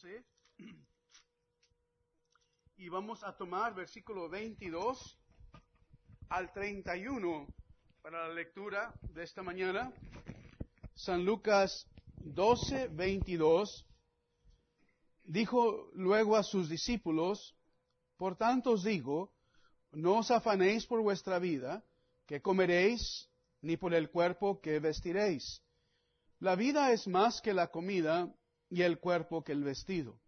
[0.00, 0.24] 12
[2.76, 5.18] y vamos a tomar versículo 22
[6.28, 7.46] al 31
[8.00, 9.92] para la lectura de esta mañana.
[10.94, 13.86] San Lucas 12, 22
[15.24, 17.56] dijo luego a sus discípulos,
[18.16, 19.32] por tanto os digo,
[19.90, 21.82] no os afanéis por vuestra vida,
[22.26, 23.28] que comeréis,
[23.62, 25.60] ni por el cuerpo que vestiréis.
[26.38, 28.32] La vida es más que la comida
[28.70, 30.20] y el cuerpo que el vestido.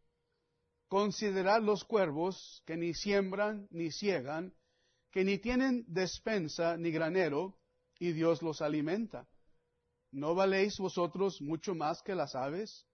[0.89, 4.55] Considerad los cuervos que ni siembran ni ciegan,
[5.11, 7.57] que ni tienen despensa ni granero,
[7.99, 9.29] y Dios los alimenta.
[10.11, 12.87] ¿No valéis vosotros mucho más que las aves?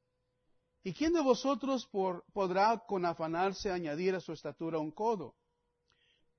[0.82, 1.88] ¿Y quién de vosotros
[2.32, 5.34] podrá con afanarse añadir a su estatura un codo?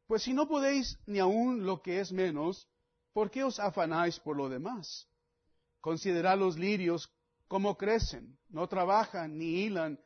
[0.06, 2.70] Pues si no podéis ni aun lo que es menos,
[3.14, 5.08] ¿por qué os afanáis por lo demás?
[5.82, 7.12] Considerad los lirios
[7.48, 10.00] cómo crecen, no trabajan ni hilan,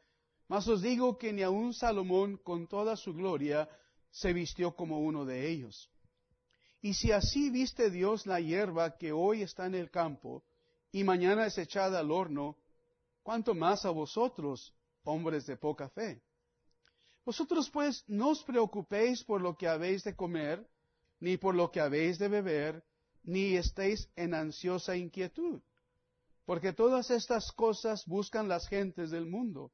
[0.48, 3.70] mas os digo que ni aun Salomón con toda su gloria
[4.12, 5.90] se vistió como uno de ellos.
[6.82, 10.44] Y si así viste Dios la hierba que hoy está en el campo
[10.92, 12.58] y mañana es echada al horno,
[13.24, 16.22] ¿cuánto más a vosotros, hombres de poca fe?
[17.24, 20.68] Vosotros pues no os preocupéis por lo que habéis de comer,
[21.20, 22.84] ni por lo que habéis de beber,
[23.24, 25.62] ni estéis en ansiosa inquietud
[26.46, 29.72] porque todas estas cosas buscan las gentes del mundo.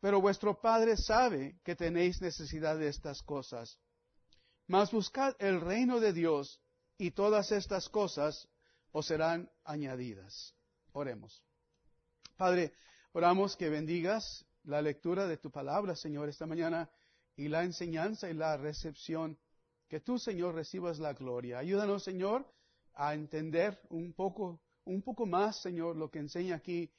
[0.00, 3.78] Pero vuestro Padre sabe que tenéis necesidad de estas cosas.
[4.66, 6.60] Mas buscad el reino de Dios
[6.98, 8.48] y todas estas cosas
[8.92, 10.54] os serán añadidas.
[10.92, 11.42] Oremos.
[12.36, 12.72] Padre,
[13.12, 16.90] oramos que bendigas la lectura de tu palabra, Señor, esta mañana
[17.36, 19.38] y la enseñanza y la recepción.
[19.88, 21.58] Que tú, Señor, recibas la gloria.
[21.58, 22.46] Ayúdanos, Señor,
[22.94, 26.90] a entender un poco un poco más, Señor, lo que enseña aquí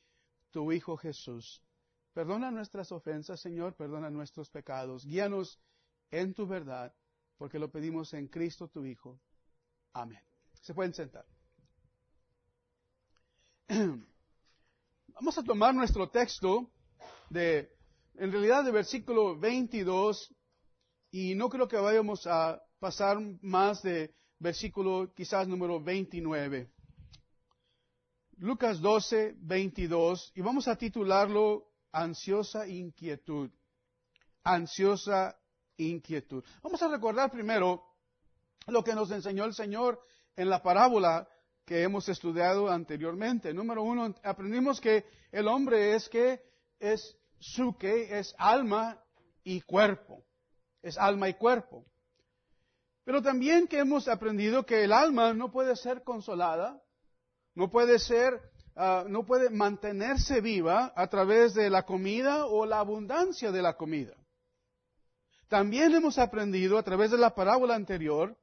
[0.51, 1.61] tu Hijo Jesús.
[2.13, 5.05] Perdona nuestras ofensas, Señor, perdona nuestros pecados.
[5.05, 5.59] Guíanos
[6.11, 6.93] en tu verdad,
[7.37, 9.19] porque lo pedimos en Cristo tu Hijo.
[9.93, 10.21] Amén.
[10.61, 11.25] Se pueden sentar.
[15.07, 16.71] Vamos a tomar nuestro texto
[17.29, 17.71] de,
[18.15, 20.33] en realidad, de versículo 22,
[21.11, 26.71] y no creo que vayamos a pasar más de versículo quizás número 29.
[28.43, 33.49] Lucas 12, 22, y vamos a titularlo Ansiosa inquietud.
[34.43, 35.39] Ansiosa
[35.77, 36.43] inquietud.
[36.61, 37.85] Vamos a recordar primero
[38.67, 39.97] lo que nos enseñó el Señor
[40.35, 41.25] en la parábola
[41.63, 43.53] que hemos estudiado anteriormente.
[43.53, 46.43] Número uno, aprendimos que el hombre es que
[46.79, 49.01] es suke, es alma
[49.45, 50.21] y cuerpo.
[50.81, 51.85] Es alma y cuerpo.
[53.05, 56.83] Pero también que hemos aprendido que el alma no puede ser consolada,
[57.55, 58.39] no puede ser,
[58.75, 63.73] ah, no puede mantenerse viva a través de la comida o la abundancia de la
[63.73, 64.15] comida.
[65.47, 68.35] También hemos aprendido a través de la parábola anterior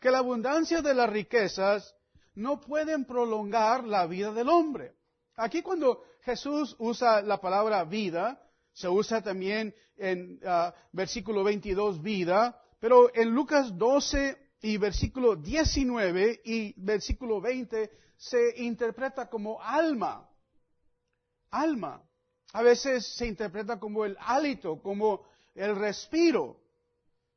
[0.00, 1.96] que la abundancia de las riquezas
[2.34, 4.94] no pueden prolongar la vida del hombre.
[5.36, 8.40] Aquí cuando Jesús usa la palabra vida,
[8.72, 16.42] se usa también en uh, versículo 22 vida, pero en Lucas 12 y versículo 19
[16.44, 20.28] y versículo 20 se interpreta como alma.
[21.50, 22.02] Alma.
[22.52, 25.24] A veces se interpreta como el hálito, como
[25.54, 26.60] el respiro.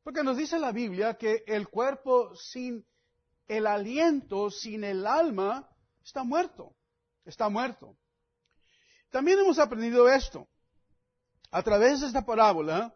[0.03, 2.85] Porque nos dice la Biblia que el cuerpo sin
[3.47, 5.69] el aliento, sin el alma,
[6.03, 6.75] está muerto.
[7.25, 7.95] Está muerto.
[9.11, 10.47] También hemos aprendido esto.
[11.51, 12.95] A través de esta parábola,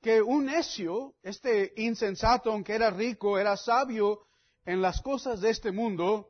[0.00, 4.26] que un necio, este insensato, aunque era rico, era sabio
[4.64, 6.29] en las cosas de este mundo,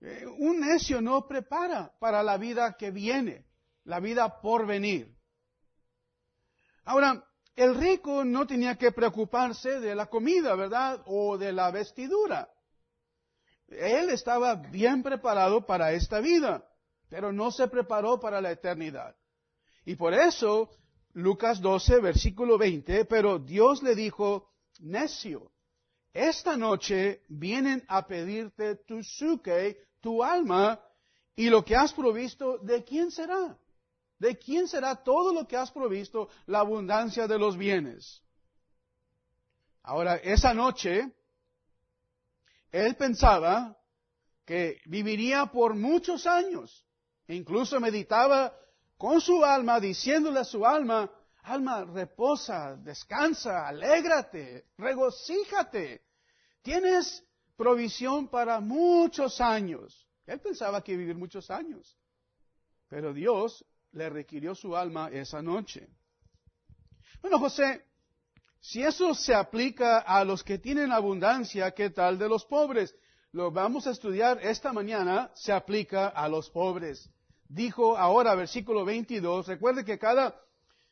[0.00, 3.46] eh, un necio no prepara para la vida que viene,
[3.84, 5.14] la vida por venir.
[6.84, 7.24] Ahora,
[7.54, 11.02] el rico no tenía que preocuparse de la comida, ¿verdad?
[11.06, 12.48] O de la vestidura.
[13.68, 16.68] Él estaba bien preparado para esta vida,
[17.08, 19.16] pero no se preparó para la eternidad.
[19.84, 20.70] Y por eso,
[21.14, 25.50] Lucas 12, versículo 20, pero Dios le dijo, necio,
[26.12, 30.80] esta noche vienen a pedirte tu suke, tu alma,
[31.34, 33.58] y lo que has provisto, ¿de quién será?
[34.20, 38.22] ¿De quién será todo lo que has provisto, la abundancia de los bienes?
[39.82, 41.12] Ahora, esa noche,
[42.70, 43.76] él pensaba
[44.44, 46.86] que viviría por muchos años.
[47.26, 48.56] incluso meditaba
[48.96, 51.10] con su alma, diciéndole a su alma,
[51.42, 56.02] alma, reposa, descansa, alégrate, regocíjate.
[56.62, 57.25] Tienes
[57.56, 60.06] provisión para muchos años.
[60.26, 61.98] Él pensaba que vivir muchos años.
[62.88, 65.88] Pero Dios le requirió su alma esa noche.
[67.20, 67.84] Bueno, José,
[68.60, 72.94] si eso se aplica a los que tienen abundancia, ¿qué tal de los pobres?
[73.32, 77.10] Lo vamos a estudiar esta mañana, se aplica a los pobres.
[77.48, 80.40] Dijo ahora, versículo 22, recuerde que cada,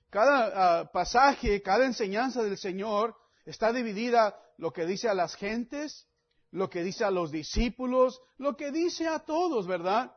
[0.09, 6.07] cada ah, pasaje, cada enseñanza del Señor está dividida lo que dice a las gentes,
[6.55, 10.17] lo que dice a los discípulos, lo que dice a todos, ¿verdad?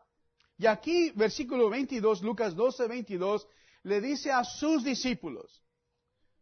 [0.60, 3.48] Y aquí, versículo 22, Lucas 12, 22,
[3.82, 5.64] le dice a sus discípulos,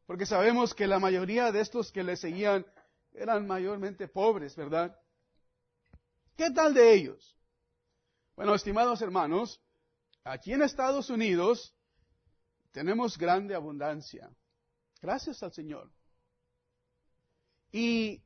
[0.06, 2.66] porque sabemos que la mayoría de estos que le seguían
[3.14, 5.00] eran mayormente pobres, ¿verdad?
[6.36, 7.38] ¿Qué tal de ellos?
[8.36, 9.62] Bueno, estimados hermanos,
[10.26, 11.74] aquí en Estados Unidos
[12.72, 14.30] tenemos grande abundancia.
[15.02, 15.90] Gracias al Señor.
[17.72, 18.25] Y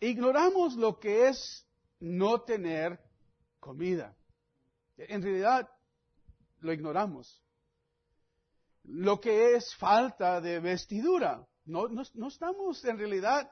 [0.00, 1.66] ignoramos lo que es
[2.00, 3.00] no tener
[3.60, 4.16] comida.
[4.96, 5.68] En realidad,
[6.60, 7.42] lo ignoramos.
[8.84, 11.46] Lo que es falta de vestidura.
[11.64, 13.50] No, no, estamos en realidad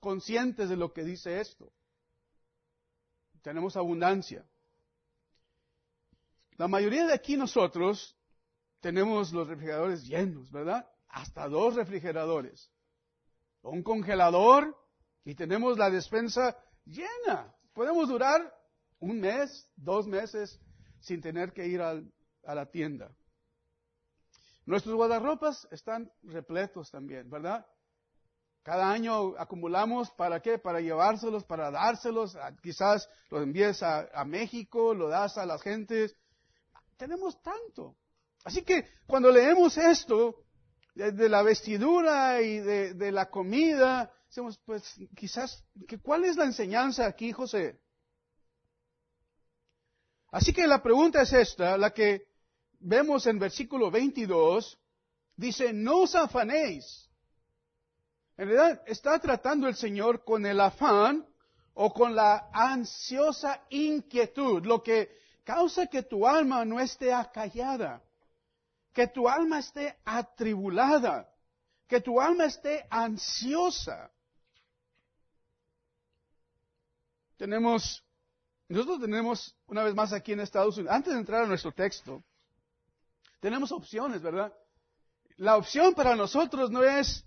[0.00, 1.72] conscientes de lo que dice esto.
[3.42, 4.46] Tenemos abundancia.
[6.56, 8.16] La mayoría de aquí nosotros
[8.80, 10.88] tenemos los refrigeradores llenos, ¿verdad?
[11.08, 12.70] Hasta dos refrigeradores.
[13.62, 14.76] Un congelador
[15.24, 17.54] y tenemos la despensa llena.
[17.72, 18.40] Podemos durar
[18.98, 20.60] un mes, dos meses
[21.00, 23.10] sin tener que ir a la tienda.
[24.64, 27.66] Nuestros guardarropas están repletos también, ¿verdad?
[28.62, 30.56] Cada año acumulamos para qué?
[30.58, 32.36] Para llevárselos, para dárselos.
[32.62, 36.16] Quizás los envíes a, México, lo das a las gentes.
[36.96, 37.96] Tenemos tanto.
[38.44, 40.44] Así que cuando leemos esto,
[40.94, 44.82] de, la vestidura y de, la comida, decimos, pues
[45.14, 45.62] quizás,
[46.02, 47.78] ¿cuál es la enseñanza aquí, José?
[50.30, 52.28] Así que la pregunta es esta, la que
[52.80, 54.78] vemos en versículo 22,
[55.36, 57.10] dice, no os afanéis.
[58.38, 61.28] En realidad está tratando el Señor con el afán
[61.74, 65.14] o con la ansiosa inquietud, lo que
[65.44, 68.02] causa que tu alma no esté acallada,
[68.94, 71.30] que tu alma esté atribulada,
[71.86, 74.10] que tu alma esté ansiosa.
[77.42, 78.04] Tenemos
[78.68, 82.22] nosotros tenemos, una vez más aquí en Estados Unidos, antes de entrar a nuestro texto,
[83.40, 84.54] tenemos opciones, ¿verdad?
[85.38, 87.24] La opción para nosotros no es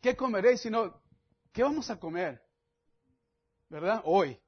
[0.00, 1.02] qué comeréis, sino
[1.52, 2.40] qué vamos a comer,
[3.68, 4.02] ¿verdad?
[4.04, 4.40] Hoy.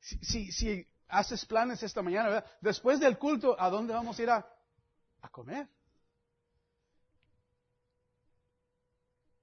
[0.00, 2.50] Si, si, haces planes esta mañana, ¿verdad?
[2.60, 4.44] Después del culto, ¿a dónde vamos a ir a,
[5.22, 5.68] a comer?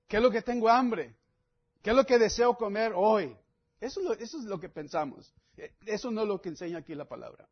[0.05, 1.15] ¿Qué es lo que tengo hambre?
[1.81, 3.37] ¿Qué es lo que deseo comer hoy?
[3.83, 5.33] Eso es, lo, que pensamos.
[5.57, 7.49] Eh, eso no es lo que enseña aquí la palabra.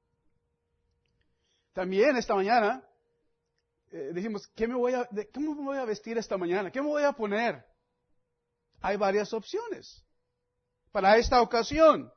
[1.74, 2.82] También esta mañana
[3.92, 6.72] eh, dijimos, ¿qué me voy a, ¿cómo me voy a vestir esta mañana?
[6.72, 7.66] ¿Qué me voy a poner?
[8.80, 10.06] Hay varias opciones
[10.94, 12.10] para esta ocasión.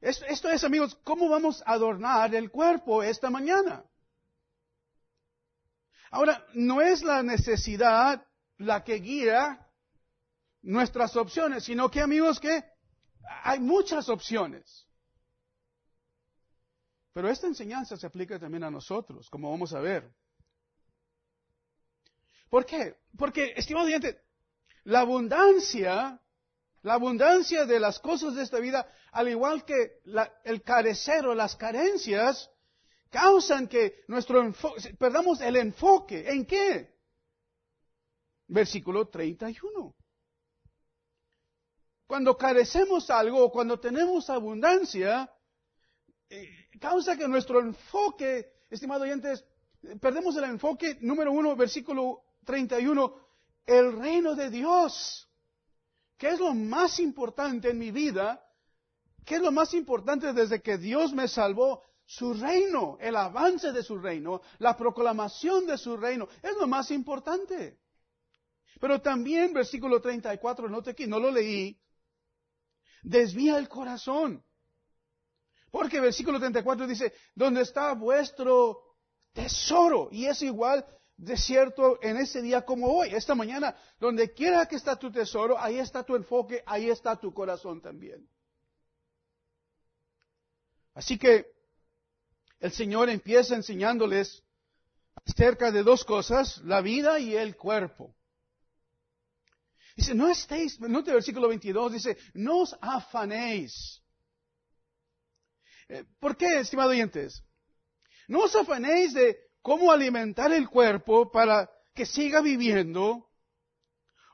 [0.00, 3.84] Esto, esto, es, amigos, ¿cómo vamos a adornar el cuerpo esta mañana?
[6.10, 9.63] Ahora, no es la necesidad la que guía
[10.64, 12.64] nuestras opciones, sino que amigos que
[13.42, 14.86] hay muchas opciones.
[17.12, 20.10] Pero esta enseñanza se aplica también a nosotros, como vamos a ver.
[22.48, 22.96] ¿Por qué?
[23.16, 24.20] Porque, estimado oyente,
[24.84, 26.20] la abundancia,
[26.82, 30.00] la abundancia de las cosas de esta vida, al igual que
[30.44, 32.50] el carecer o las carencias,
[33.10, 34.52] causan que nuestro
[34.98, 36.28] perdamos el enfoque.
[36.28, 36.94] ¿En qué?
[38.48, 39.94] Versículo 31.
[42.06, 45.30] Cuando carecemos algo, cuando tenemos abundancia,
[46.28, 46.48] eh,
[46.80, 49.44] causa que nuestro enfoque, estimado oyentes,
[50.00, 53.14] perdemos el enfoque, número uno, versículo 31,
[53.66, 55.28] el reino de Dios.
[56.18, 58.44] ¿Qué es lo más importante en mi vida?
[59.24, 61.82] ¿Qué es lo más importante desde que Dios me salvó?
[62.06, 66.90] Su reino, el avance de su reino, la proclamación de su reino, es lo más
[66.90, 67.78] importante.
[68.78, 71.78] Pero también versículo 34, note aquí, no lo leí,
[73.04, 74.42] desvía el corazón.
[75.70, 78.80] Porque versículo 34 dice, donde está vuestro
[79.32, 80.08] tesoro.
[80.10, 80.84] Y es igual
[81.16, 85.58] de cierto en ese día como hoy, esta mañana, donde quiera que está tu tesoro,
[85.58, 88.28] ahí está tu enfoque, ahí está tu corazón también.
[90.94, 91.46] Así que
[92.60, 94.42] el Señor empieza enseñándoles
[95.26, 98.14] acerca de dos cosas, la vida y el cuerpo.
[99.96, 104.02] Dice, no estéis, note el versículo 22, dice, no os afanéis.
[105.88, 107.42] Eh, ¿Por qué, estimados oyentes?
[108.26, 113.30] No os afanéis de cómo alimentar el cuerpo para que siga viviendo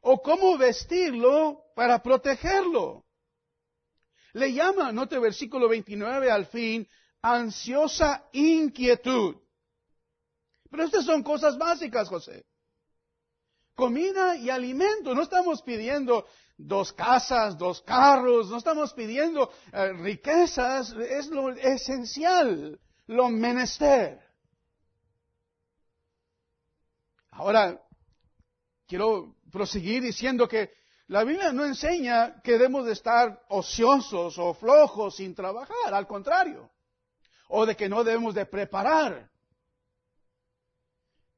[0.03, 3.05] o cómo vestirlo para protegerlo.
[4.33, 6.89] Le llama, note versículo 29 al fin,
[7.21, 9.37] ansiosa inquietud.
[10.71, 12.47] Pero estas son cosas básicas, José.
[13.81, 15.15] Comida y alimento.
[15.15, 16.27] No estamos pidiendo
[16.59, 24.21] dos casas, dos carros, no estamos pidiendo eh, riquezas, es lo esencial, lo menester.
[27.31, 27.81] Ahora,
[28.87, 30.75] quiero proseguir diciendo que
[31.07, 36.71] la Biblia no enseña que debemos de estar ociosos o flojos sin trabajar, al contrario,
[37.49, 39.31] o de que no debemos de preparar.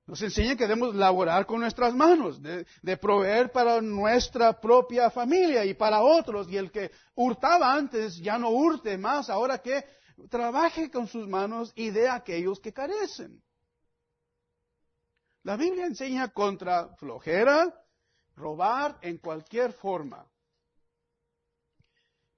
[0.06, 5.74] Nos enseña que debemos laborar con nuestras manos, de, proveer para nuestra propia familia y
[5.74, 6.50] para otros.
[6.50, 9.84] Y el que hurtaba antes ya no hurte más, ahora que
[10.28, 13.42] trabaje con sus manos y de aquellos que carecen.
[15.44, 17.72] La Biblia enseña contra flojera,
[18.34, 20.26] robar en cualquier forma.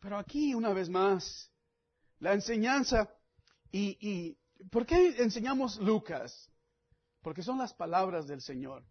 [0.00, 1.50] Pero aquí, una vez más,
[2.18, 3.08] la enseñanza,
[3.70, 6.50] y, y ¿por qué enseñamos Lucas?
[7.24, 8.84] Porque son las palabras del Señor.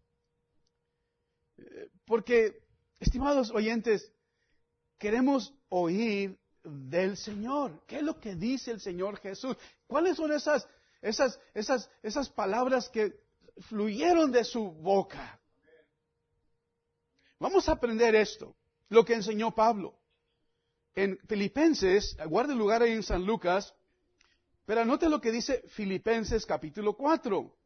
[1.57, 2.63] Eh, porque,
[2.99, 4.11] estimados oyentes,
[4.97, 7.85] queremos oír del Señor.
[7.85, 9.55] ¿Qué es lo que dice el Señor Jesús?
[9.85, 10.67] ¿Cuáles son esas,
[10.99, 13.13] esas, esas, esas palabras que
[13.69, 15.39] fluyeron de su boca?
[17.37, 18.55] Vamos a aprender esto,
[18.89, 19.93] lo que enseñó Pablo.
[20.95, 23.75] En Filipenses, guarde lugar ahí en San Lucas,
[24.65, 27.62] pero anote lo que dice Filipenses capítulo 4.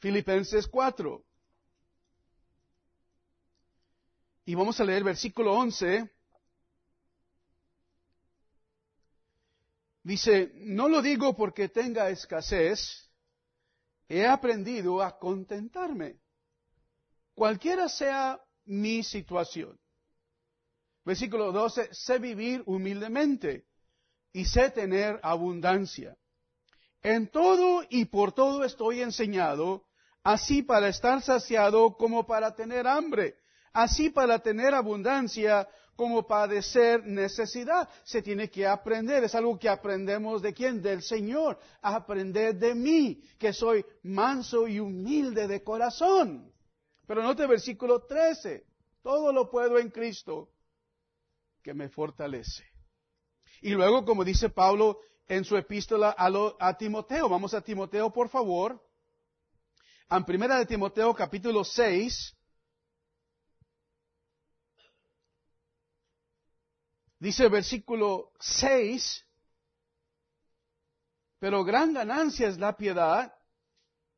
[0.00, 1.24] Filipenses 4.
[4.46, 6.10] Y vamos a leer versículo 11.
[10.02, 13.10] Dice, no lo digo porque tenga escasez,
[14.08, 16.18] he aprendido a contentarme
[17.40, 19.80] cualquiera sea mi situación.
[21.06, 23.64] Versículo 12, sé vivir humildemente
[24.32, 26.16] y sé tener abundancia.
[27.02, 29.86] En todo y por todo estoy enseñado,
[30.22, 33.36] así para estar saciado como para tener hambre,
[33.72, 37.88] así para tener abundancia como padecer necesidad.
[38.04, 43.22] Se tiene que aprender, es algo que aprendemos de quién, del Señor, aprender de mí,
[43.38, 46.50] que soy manso y humilde de corazón.
[47.06, 48.64] Pero note versículo 13.
[49.02, 50.50] Todo lo puedo en Cristo
[51.62, 52.64] que me fortalece.
[53.62, 58.82] Y luego, como dice Pablo en su epístola a, Timoteo, vamos a Timoteo, por favor.
[60.12, 62.36] En primera de Timoteo, capítulo 6.
[67.20, 69.24] Dice el versículo 6,
[71.38, 73.32] pero gran ganancia es la piedad,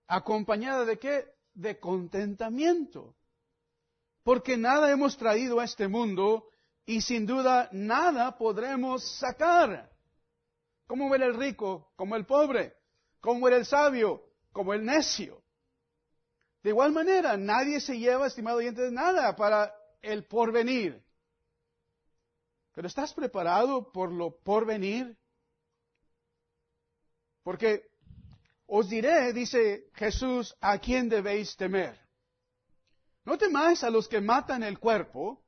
[0.06, 1.26] acompañada de qué?
[1.52, 3.14] de contentamiento.
[4.22, 6.48] Porque nada hemos traído a este mundo
[6.86, 9.92] y sin duda nada podremos sacar.
[10.86, 11.92] ¿Cómo era el rico?
[11.96, 12.74] Como el pobre.
[13.20, 14.22] ¿Cómo era el sabio?
[14.52, 15.41] Como el necio.
[16.62, 21.02] De igual manera, nadie se lleva, estimado oyente, nada para el porvenir.
[22.72, 25.16] Pero ¿estás preparado por lo porvenir?
[27.42, 27.90] Porque
[28.66, 32.00] os diré, dice Jesús, a quién debéis temer.
[33.24, 35.44] No temáis a los que matan el cuerpo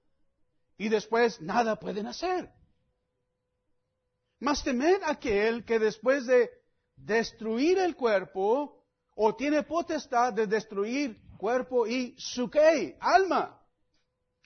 [0.76, 2.50] y después nada pueden hacer.
[4.40, 6.50] Mas temed aquel que después de
[6.96, 8.83] destruir el cuerpo
[9.14, 13.60] o tiene potestad de destruir cuerpo y su qué, alma.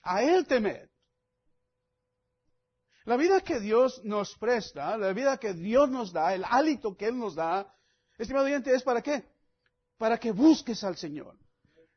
[0.03, 0.89] A él temed.
[3.05, 7.07] La vida que Dios nos presta, la vida que Dios nos da, el hálito que
[7.07, 7.73] Él nos da,
[8.19, 9.23] Estimado oyente, ¿es para qué?
[9.97, 11.37] Para que busques al Señor.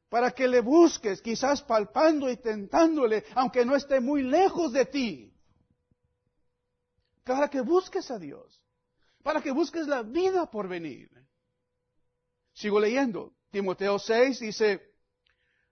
[0.09, 5.35] Para que le busques, quizás palpando y tentándole, aunque no esté muy lejos de ti.
[7.25, 8.65] Para que busques a Dios.
[9.25, 11.11] Para que busques la vida por venir.
[12.53, 13.35] Sigo leyendo.
[13.51, 14.93] Timoteo 6 dice,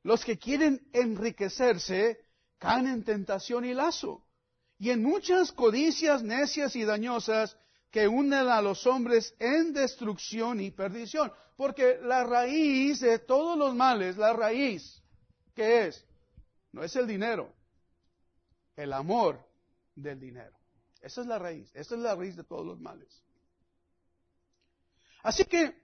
[0.02, 2.24] los que quieren enriquecerse
[2.58, 4.26] caen en tentación y lazo,
[4.78, 7.56] y en muchas codicias necias y dañosas
[7.90, 11.32] que unen a los hombres en destrucción y perdición.
[11.56, 15.02] Porque la raíz de todos los males, la raíz,
[15.54, 16.06] ¿qué es?
[16.72, 17.52] No es el dinero,
[18.76, 19.46] el amor
[19.94, 20.56] del dinero.
[21.02, 23.22] Esa es la raíz, esa es la raíz de todos los males.
[25.22, 25.74] Así que,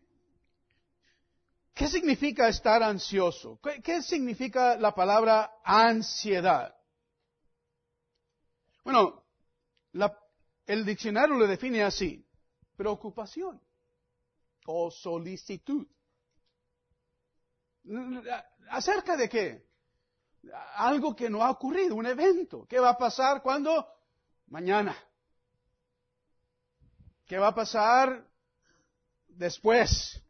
[1.76, 3.60] ¿qué significa estar ansioso?
[3.84, 6.74] ¿Qué, significa la palabra ansiedad?
[8.82, 9.22] Bueno,
[9.92, 10.18] la,
[10.64, 12.26] el diccionario lo define así,
[12.76, 13.60] preocupación.
[14.68, 15.86] o solicitud.
[18.70, 19.66] ¿Acerca de qué?
[20.76, 22.66] Algo que no ha ocurrido, un evento.
[22.66, 23.86] ¿Qué va a pasar cuando?
[24.46, 24.96] Mañana.
[27.26, 28.26] ¿Qué va a pasar
[29.28, 30.22] después?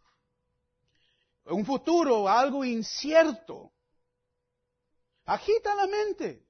[1.46, 3.72] Un futuro, algo incierto.
[5.24, 6.44] Agita la mente.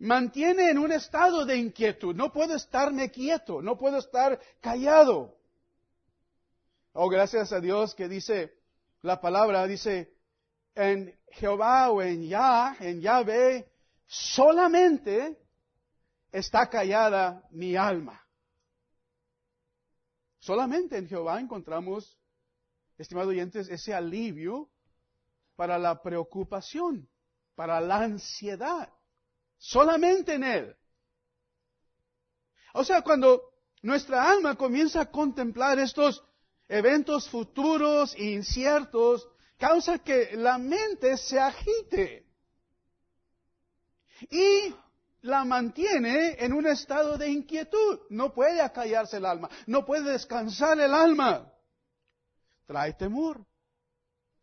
[0.00, 2.14] Mantiene en un estado de inquietud.
[2.14, 5.36] No puedo estarme quieto, no puedo estar callado.
[6.92, 8.54] Oh, gracias a Dios que dice
[9.02, 10.14] la palabra, dice,
[10.74, 13.70] en Jehová o en Yah, en Yahvé,
[14.06, 15.38] solamente
[16.32, 18.24] está callada mi alma.
[20.38, 22.18] Solamente en Jehová encontramos,
[22.98, 24.68] estimados oyentes, ese alivio
[25.56, 27.08] para la preocupación,
[27.54, 28.92] para la ansiedad.
[29.56, 30.76] Solamente en Él.
[32.74, 33.42] O sea, cuando
[33.82, 36.24] nuestra alma comienza a contemplar estos
[36.68, 42.26] eventos futuros e inciertos, causa que la mente se agite
[44.30, 44.74] y
[45.22, 48.00] la mantiene en un estado de inquietud.
[48.10, 51.52] No puede acallarse el alma, no puede descansar el alma.
[52.68, 53.46] Trae temor,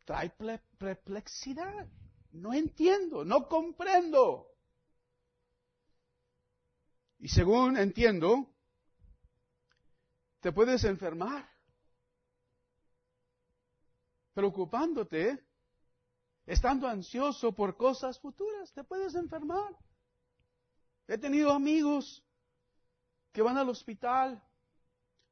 [0.03, 0.31] trae
[0.79, 1.87] perplexidad.
[2.31, 4.47] No entiendo, no comprendo.
[7.19, 8.51] Y según entiendo,
[10.39, 11.47] te puedes enfermar
[14.33, 15.45] preocupándote,
[16.47, 19.77] estando ansioso por cosas futuras, te puedes enfermar.
[21.07, 22.25] He tenido amigos
[23.31, 24.43] que van al hospital,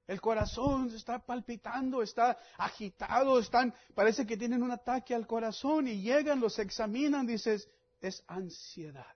[0.08, 6.02] el corazón está palpitando, está agitado, están, parece que tienen un ataque al corazón y
[6.02, 7.70] llegan, los examinan, dices,
[8.02, 9.16] es ansiedad.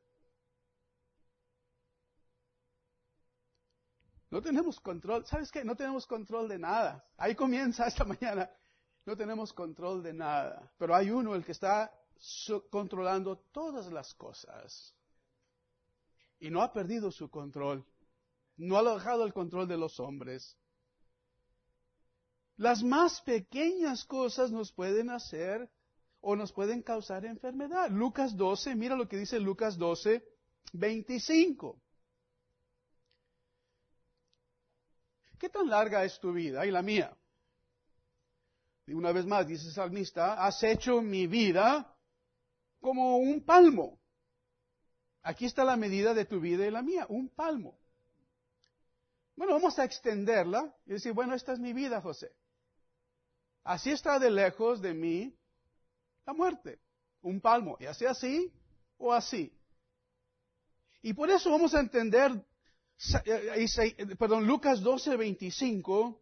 [4.30, 5.64] No tenemos control, ¿sabes qué?
[5.64, 7.06] No tenemos control de nada.
[7.18, 8.50] Ahí comienza esta mañana
[9.08, 11.90] no tenemos control de nada, pero hay uno el que está
[12.70, 14.94] controlando todas las cosas.
[16.40, 17.86] Y no ha perdido su control.
[18.58, 20.58] No ha dejado el control de los hombres.
[22.58, 25.70] Las más pequeñas cosas nos pueden hacer
[26.22, 27.90] o nos pueden causar enfermedad.
[27.92, 30.24] Lucas 12, mira lo que dice Lucas 12,
[30.74, 31.80] 25.
[35.40, 37.16] ¿Qué tan larga es tu vida y la mía?
[38.88, 41.96] Y una vez más, dice el salmista, has hecho mi vida
[42.80, 44.00] como un palmo.
[45.22, 47.78] Aquí está la medida de tu vida y la mía, un palmo.
[49.36, 52.32] Bueno, vamos a extenderla y decir, bueno, esta es mi vida, José.
[53.68, 55.38] Así está de lejos de mí
[56.26, 56.80] la muerte,
[57.22, 58.50] un palmo, y así así
[58.98, 59.54] o así.
[61.02, 62.32] Y por eso vamos a entender,
[63.26, 66.22] eh, eh, perdón, Lucas 12, 25,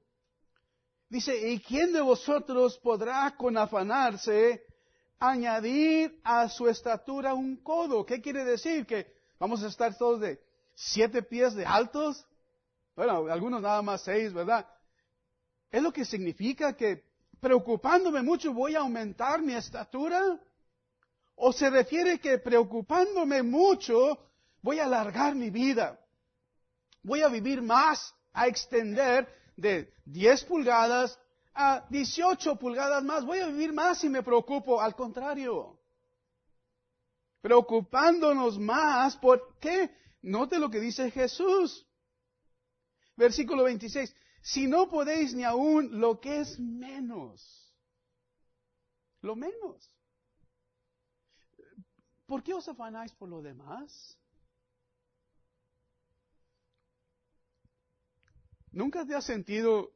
[1.08, 4.66] Dice, ¿y quién de vosotros podrá con afanarse
[5.20, 8.04] añadir a su estatura un codo?
[8.08, 8.88] ¿Qué quiere decir?
[8.88, 9.06] ¿Que
[9.38, 10.42] vamos a estar todos de
[10.74, 12.26] siete pies de altos?
[12.96, 14.68] Bueno, algunos nada más seis, ¿verdad?
[15.70, 17.05] ¿Es lo que significa que
[17.46, 20.20] preocupándome mucho voy a aumentar mi estatura?
[21.36, 24.18] ¿O se refiere que preocupándome mucho
[24.64, 26.00] voy a alargar mi vida?
[27.04, 31.20] Voy a vivir más, a extender de 10 pulgadas
[31.54, 33.24] a 18 pulgadas más.
[33.24, 34.82] Voy a vivir más si me preocupo.
[34.82, 35.80] Al contrario.
[37.42, 39.18] Preocupándonos más.
[39.18, 39.92] ¿Por qué?
[40.24, 41.86] Note lo que dice Jesús.
[43.16, 44.16] Versículo 26.
[44.46, 47.74] Si no podéis ni aún lo que es menos.
[49.22, 49.92] Lo menos.
[52.28, 54.20] ¿Por qué os afanáis por lo demás?
[58.72, 59.92] ¿Nunca te has sentido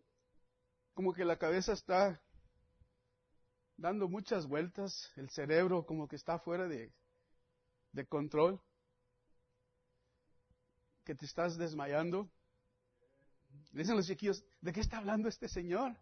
[0.95, 2.19] como que la cabeza está
[3.77, 6.91] dando muchas vueltas, el cerebro como que está fuera de,
[8.07, 8.59] control?
[11.05, 12.31] ¿Que te estás desmayando?
[13.71, 15.95] Dicen los chiquillos, ¿de qué está hablando este señor?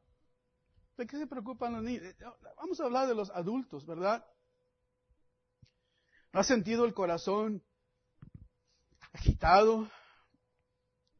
[0.95, 2.15] ¿De qué se preocupan los niños?
[2.57, 4.25] Vamos a hablar de los adultos, ¿verdad?
[6.31, 7.63] ¿Has sentido el corazón
[9.11, 9.89] agitado?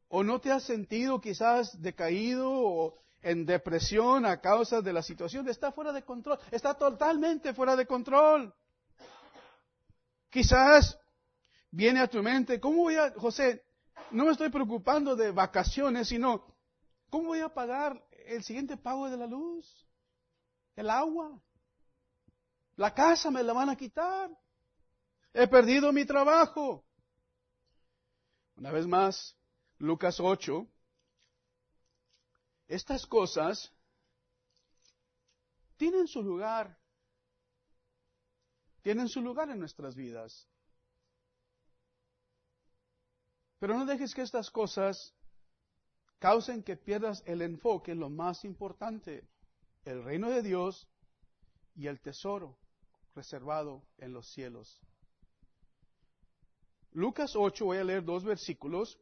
[0.08, 5.48] ¿O no te has sentido quizás decaído o en depresión a causa de la situación?
[5.48, 8.54] Está fuera de control, está totalmente fuera de control.
[10.30, 10.98] Quizás
[11.70, 13.64] viene a tu mente, ¿cómo voy a, José,
[14.10, 16.44] no me estoy preocupando de vacaciones, sino,
[17.10, 19.86] ¿cómo voy a pagar el siguiente pago de la luz?
[20.76, 21.40] El agua.
[22.76, 24.30] La casa me la van a quitar.
[25.32, 26.84] He perdido mi trabajo.
[28.56, 29.36] Una vez más,
[29.78, 30.66] Lucas 8.
[32.68, 33.72] Estas cosas
[35.76, 36.78] tienen su lugar.
[38.82, 40.48] Tienen su lugar en nuestras vidas.
[43.58, 45.14] Pero no dejes que estas cosas
[46.18, 49.24] causen que pierdas el enfoque en lo más importante,
[49.84, 50.88] el reino de Dios
[51.74, 52.58] y el tesoro
[53.14, 54.80] reservado en los cielos.
[56.92, 58.98] Lucas 8, voy a leer dos versículos.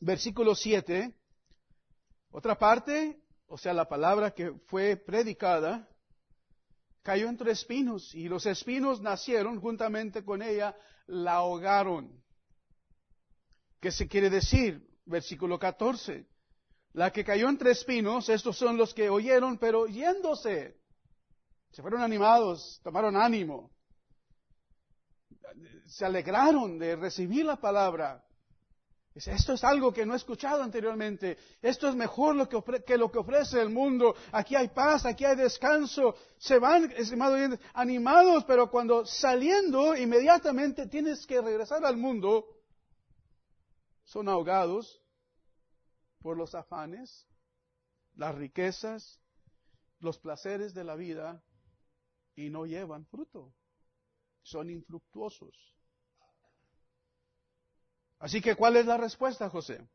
[0.00, 1.14] Versículo 7,
[2.30, 5.88] otra parte, o sea, la palabra que fue predicada,
[7.02, 12.22] cayó entre espinos y los espinos nacieron juntamente con ella, la ahogaron.
[13.86, 14.84] ¿Qué se quiere decir?
[15.04, 16.26] Versículo 14.
[16.94, 20.76] La que cayó entre espinos, estos son los que oyeron, pero yéndose,
[21.70, 23.70] se fueron animados, tomaron ánimo,
[25.86, 28.24] se alegraron de recibir la palabra.
[29.14, 31.38] Esto es algo que no he escuchado anteriormente.
[31.62, 34.16] Esto es mejor lo que, que lo que ofrece el mundo.
[34.32, 36.16] Aquí hay paz, aquí hay descanso.
[36.38, 42.55] Se van, estimados animados, pero cuando saliendo inmediatamente tienes que regresar al mundo,
[44.06, 45.02] son ahogados
[46.20, 47.26] por los afanes,
[48.14, 49.20] las riquezas,
[49.98, 51.42] los placeres de la vida
[52.36, 53.52] y no llevan fruto.
[54.42, 55.74] Son infructuosos.
[58.18, 59.86] Así que, ¿cuál es la respuesta, José?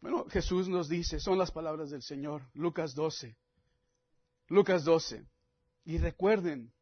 [0.00, 3.36] Bueno, Jesús nos dice, son las palabras del Señor, Lucas 12.
[4.46, 5.26] Lucas 12.
[5.84, 6.72] Y recuerden,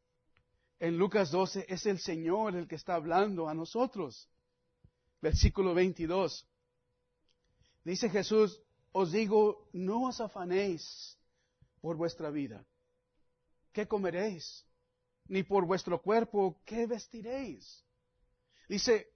[0.78, 4.28] en Lucas 12 es el Señor el que está hablando a nosotros
[5.24, 6.46] versículo 22.
[7.82, 8.60] Dice Jesús,
[8.92, 11.18] os digo, no os afanéis
[11.80, 12.62] por vuestra vida.
[13.72, 14.66] ¿Qué comeréis?
[15.26, 17.82] Ni por vuestro cuerpo, ¿qué vestiréis?
[18.68, 19.08] Dice,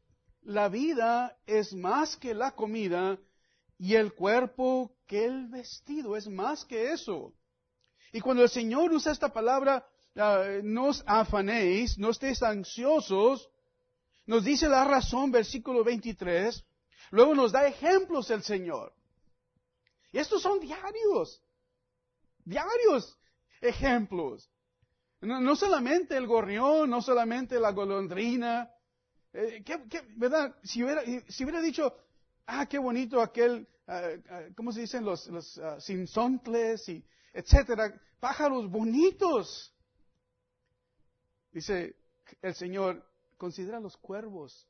[0.43, 3.19] la vida es más que la comida
[3.77, 7.35] y el cuerpo que el vestido, es más que eso.
[8.15, 13.51] Y cuando el Señor usa esta palabra, uh, no os afanéis, no estéis ansiosos,
[14.29, 16.63] nos dice la razón, versículo 23.
[17.13, 18.93] Luego nos da ejemplos el Señor.
[20.13, 21.43] Y estos son diarios.
[22.45, 23.19] Diarios
[23.63, 24.51] ejemplos.
[25.23, 28.71] No, solamente el gorrión, no solamente la golondrina.
[29.33, 29.65] Eh,
[30.17, 30.55] ¿Verdad?
[30.63, 31.97] Si hubiera, si hubiera dicho,
[32.45, 35.07] ah, qué bonito aquel, ah, ah, ¿cómo se dicen?
[35.07, 37.99] Los, los uh, sinsontles y etcétera.
[38.21, 39.75] Pájaros bonitos.
[41.51, 41.97] Dice
[42.43, 44.67] el Señor, Considera los cuervos.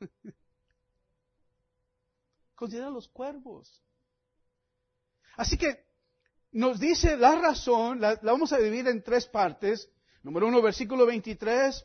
[2.54, 3.82] Considera los cuervos.
[5.36, 5.84] Así que
[6.52, 9.90] nos dice la razón, la, vamos a dividir en tres partes.
[10.22, 11.84] Número uno, versículo 23.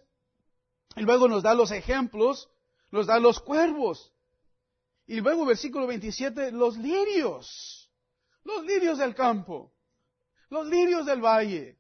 [0.98, 2.48] Y luego nos da los ejemplos,
[2.92, 4.14] nos da los cuervos.
[5.08, 7.92] Y luego, versículo 27, los lirios.
[8.44, 9.74] Los lirios del campo.
[10.50, 11.80] Los lirios del valle.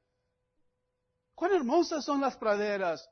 [1.35, 3.07] Cuán hermosas son las praderas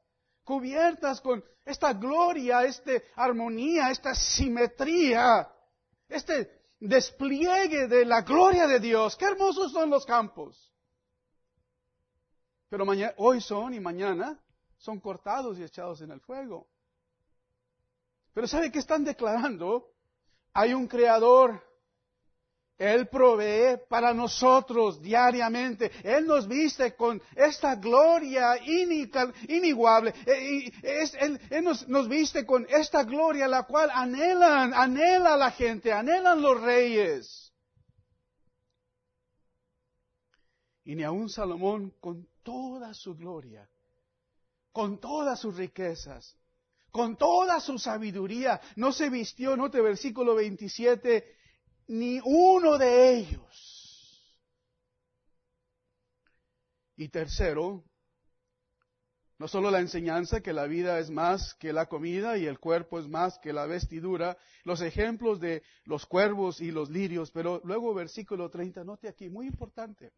[0.46, 5.52] cubiertas con esta gloria, esta armonía, esta simetría,
[6.08, 9.18] este despliegue de la gloria de Dios.
[9.18, 10.72] Qué hermosos son los campos.
[12.70, 12.86] Pero
[13.18, 14.40] hoy son y mañana
[14.78, 16.68] son cortados y echados en el fuego.
[18.34, 19.92] Pero ¿sabe qué están declarando?
[20.54, 21.62] Hay un creador
[22.78, 25.92] él provee para nosotros diariamente.
[26.04, 28.58] Él nos viste con esta gloria
[29.48, 30.14] iniguable.
[30.26, 36.42] Eh, él, nos, nos, viste con esta gloria la cual anhelan, anhela la gente, anhelan
[36.42, 37.54] los reyes.
[40.84, 43.68] Y ni aun Salomón con toda su gloria,
[44.72, 46.38] con todas sus riquezas,
[46.92, 51.36] con toda su sabiduría, no se vistió, note versículo 27,
[51.88, 53.76] ni uno de ellos.
[56.98, 57.84] Y tercero,
[59.38, 63.00] no solo la enseñanza que la vida es más que la comida y el cuerpo
[63.00, 67.94] es más que la vestidura, los ejemplos de los cuervos y los lirios, pero luego
[67.94, 70.14] versículo 30, note aquí, muy importante.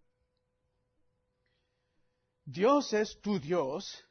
[2.46, 4.06] Dios es tu Dios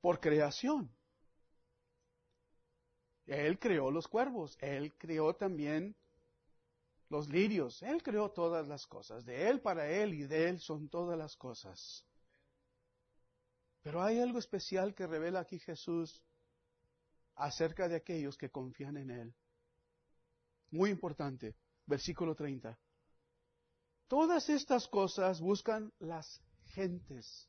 [0.00, 0.90] por creación.
[3.26, 5.94] Él creó los cuervos, Él creó también
[7.08, 7.82] los lirios.
[7.82, 9.24] Él creó todas las cosas.
[9.24, 12.04] De Él para Él y de Él son todas las cosas.
[13.82, 16.22] Pero hay algo especial que revela aquí Jesús
[17.36, 19.34] acerca de aquellos que confían en Él.
[20.70, 21.54] Muy importante.
[21.86, 22.76] Versículo 30.
[24.08, 27.48] Todas estas cosas buscan las gentes,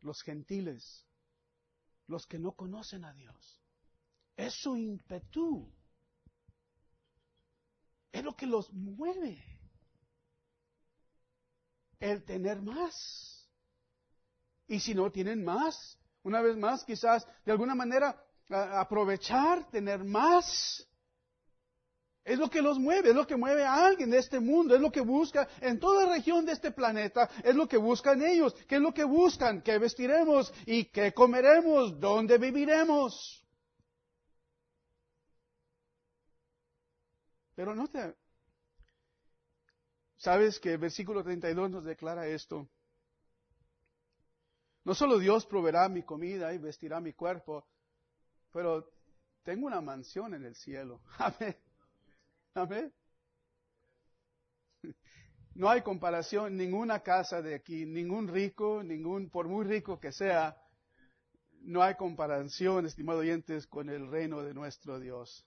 [0.00, 1.04] los gentiles,
[2.06, 3.60] los que no conocen a Dios.
[4.36, 5.72] Es su ímpetu
[8.12, 9.42] es lo que los mueve.
[11.98, 13.48] El tener más.
[14.66, 18.16] Y si no tienen más, una vez más, quizás de alguna manera
[18.48, 20.86] aprovechar, tener más.
[22.24, 24.80] Es lo que los mueve, es lo que mueve a alguien de este mundo, es
[24.80, 28.54] lo que busca en toda región de este planeta, es lo que buscan ellos.
[28.68, 29.62] ¿Qué es lo que buscan?
[29.62, 30.52] ¿Qué vestiremos?
[30.66, 31.98] ¿Y qué comeremos?
[31.98, 33.39] ¿Dónde viviremos?
[37.60, 38.16] Pero no te...
[40.16, 42.70] ¿Sabes que el versículo 32 nos declara esto?
[44.82, 47.68] No solo Dios proveerá mi comida y vestirá mi cuerpo,
[48.50, 48.90] pero
[49.42, 51.02] tengo una mansión en el cielo.
[51.18, 51.56] Amén.
[52.54, 52.94] Amén.
[55.54, 60.56] No hay comparación, ninguna casa de aquí, ningún rico, ningún, por muy rico que sea,
[61.60, 65.46] no hay comparación, estimados oyentes, con el reino de nuestro Dios.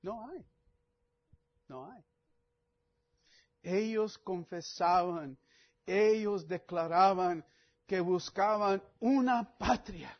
[0.00, 0.53] No hay.
[1.68, 2.02] No hay.
[3.62, 5.38] Ellos confesaban,
[5.86, 7.44] ellos declaraban
[7.86, 10.18] que buscaban una patria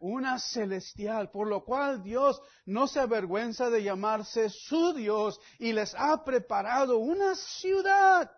[0.00, 5.94] una celestial, por lo cual Dios no se avergüenza de llamarse su Dios y les
[5.96, 8.30] ha preparado una ciudad.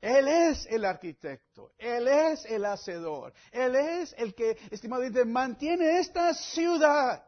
[0.00, 6.32] Él es el arquitecto, Él es el hacedor, Él es el que, estimado, mantiene esta
[6.34, 7.25] ciudad.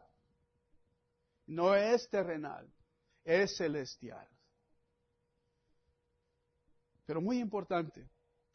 [1.49, 2.71] No es terrenal,
[3.23, 4.27] es celestial.
[7.07, 8.07] Pero muy importante,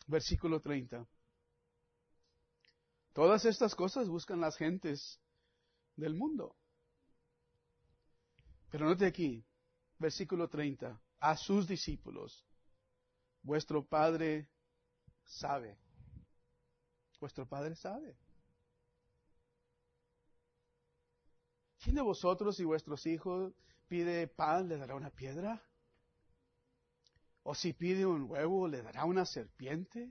[0.06, 1.04] versículo 30.
[3.12, 5.20] Todas estas cosas buscan las gentes
[5.96, 6.54] del mundo.
[8.70, 9.44] Pero note aquí,
[9.98, 12.46] versículo 30, a sus discípulos,
[13.42, 14.48] vuestro Padre
[15.24, 15.76] sabe.
[17.18, 18.16] Vuestro Padre sabe.
[21.84, 23.52] ¿Quién de vosotros y vuestros hijos
[23.88, 25.62] pide pan, le dará una piedra?
[27.42, 30.10] ¿O si pide un huevo, le dará una serpiente?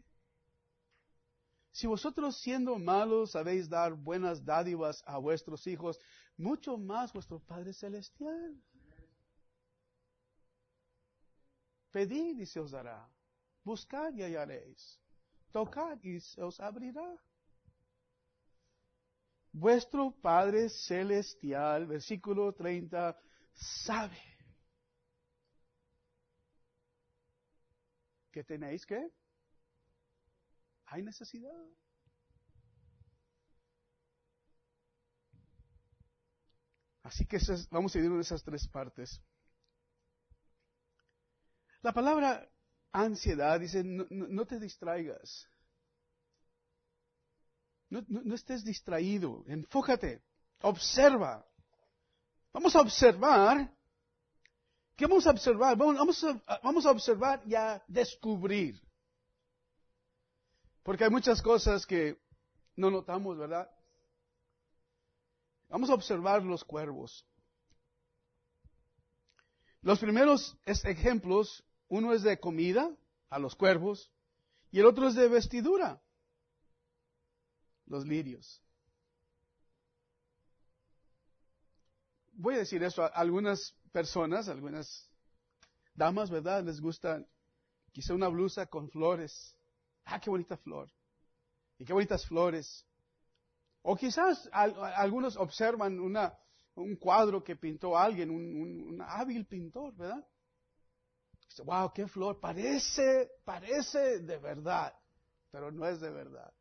[1.71, 5.99] Si vosotros siendo malos sabéis dar buenas dádivas a vuestros hijos,
[6.37, 8.55] mucho más vuestro Padre Celestial.
[11.89, 13.09] Pedid y se os dará.
[13.63, 14.99] Buscad y hallaréis.
[15.51, 17.17] Tocad y se os abrirá.
[19.53, 23.15] Vuestro Padre Celestial, versículo 30,
[23.53, 24.17] sabe
[28.31, 29.11] que tenéis que
[30.85, 31.65] hay necesidad.
[37.03, 37.37] Así que
[37.69, 39.21] vamos a dividir en esas tres partes.
[41.83, 42.49] La palabra
[42.91, 45.47] ansiedad dice, no, te distraigas.
[47.93, 50.23] No, estés distraído, enfócate,
[50.61, 51.45] observa.
[52.51, 53.71] Vamos a observar.
[54.95, 55.77] ¿Qué vamos a observar?
[55.77, 56.25] Vamos,
[56.63, 58.81] vamos a observar y a descubrir.
[60.81, 62.19] Porque hay muchas cosas que
[62.75, 63.69] no notamos, ¿verdad?
[65.69, 67.23] Vamos a observar los cuervos.
[69.83, 72.89] Los primeros ejemplos, uno es de comida
[73.29, 74.11] a los cuervos
[74.71, 76.01] y el otro es de vestidura,
[77.93, 78.61] los lirios.
[82.33, 85.09] Voy a decir eso a algunas personas, algunas
[85.93, 86.63] damas, ¿verdad?
[86.63, 87.23] Les gusta
[87.91, 89.55] quizá una blusa con flores
[90.05, 90.89] Ah, qué bonita flor.
[91.77, 92.85] Y qué bonitas flores.
[93.81, 96.37] O quizás algunos observan una,
[96.75, 100.25] un cuadro que pintó alguien, un, hábil pintor, ¿verdad?
[101.49, 102.39] Dice, wow, qué flor.
[102.39, 104.93] Parece, parece de verdad,
[105.51, 106.53] pero no es de verdad.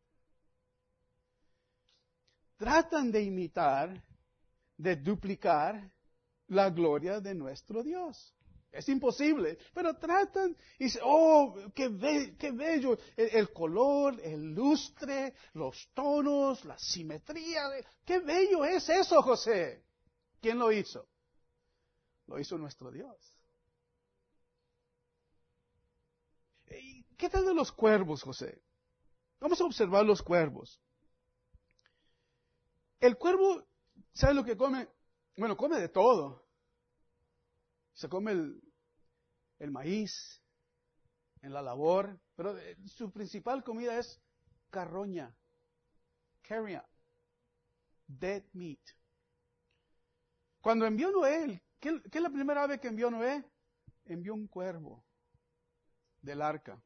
[2.63, 4.01] Tratan de imitar,
[4.77, 5.91] de duplicar
[6.47, 8.33] la gloria de nuestro Dios.
[8.71, 16.65] Es imposible, pero tratan y dicen, oh, qué, bello, el, color, el lustre, los tonos,
[16.65, 17.63] la simetría,
[18.05, 19.85] qué bello es eso, José.
[20.41, 21.09] ¿Quién lo hizo?
[22.29, 23.35] Lo hizo nuestro Dios.
[27.19, 28.63] ¿Qué tal de los cuervos, José?
[29.41, 30.81] Vamos a observar los cuervos.
[33.03, 33.67] El cuervo,
[34.15, 34.89] ¿sabe lo que come?
[35.37, 36.43] Bueno, come de todo
[37.95, 38.33] se come
[39.59, 40.43] el, maíz
[41.43, 44.21] en la labor, pero eh, su principal comida es
[44.71, 45.35] carroña,
[46.43, 46.83] carrion,
[48.07, 48.81] dead meat.
[50.61, 53.45] Cuando envió Noé, ¿qué, ¿qué, es la primera ave que envió Noé?
[54.05, 55.05] Envió un cuervo
[56.21, 56.81] del arca.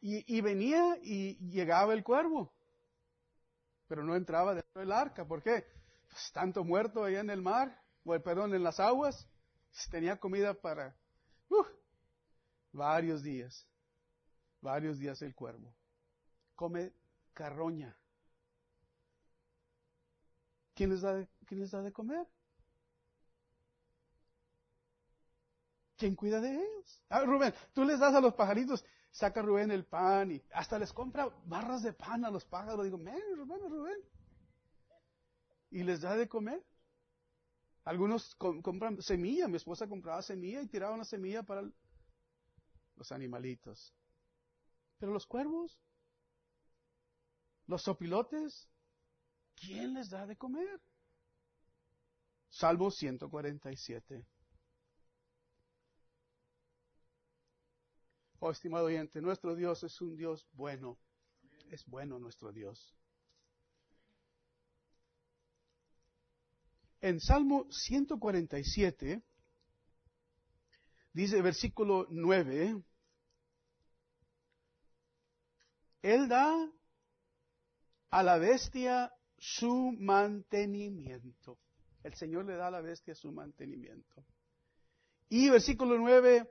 [0.00, 2.54] Y, venía y llegaba el cuervo,
[3.86, 5.26] pero no entraba dentro del arca.
[5.26, 5.64] ¿Por qué?
[6.16, 9.28] pues, tanto muerto allá en el mar, o perdón, en las aguas,
[9.90, 10.96] tenía comida para
[11.50, 11.64] uh,
[12.72, 13.66] varios días,
[14.62, 15.74] varios días el cuervo.
[16.54, 16.92] Come
[17.34, 17.94] carroña.
[20.74, 22.26] ¿Quién les da de, quién les da de comer?
[25.98, 27.02] ¿Quién cuida de ellos?
[27.08, 28.84] Ah, Rubén, tú les das a los pajaritos,
[29.16, 32.84] saca Rubén el pan y hasta les compra barras de pan a los pájaros.
[32.84, 34.00] Digo, ven, Rubén, Rubén.
[35.70, 36.62] Y les da de comer.
[37.84, 41.62] Algunos compran semilla, mi esposa compraba semilla y tiraba una semilla para
[42.96, 43.94] los animalitos.
[44.98, 45.78] Pero los cuervos,
[47.68, 48.68] los sopilotes,
[49.54, 50.80] ¿quién les da de comer?
[52.50, 54.26] Salmo 147.
[58.38, 60.98] Oh, estimado oyente, nuestro Dios es un Dios bueno.
[61.70, 62.94] Es bueno nuestro Dios.
[67.00, 69.22] En Salmo 147,
[71.12, 72.82] dice versículo 9,
[76.02, 76.70] Él da
[78.10, 81.58] a la bestia su mantenimiento.
[82.02, 84.24] El Señor le da a la bestia su mantenimiento.
[85.28, 86.48] Y versículo 9,